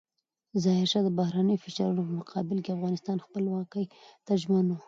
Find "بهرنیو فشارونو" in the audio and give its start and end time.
1.19-2.01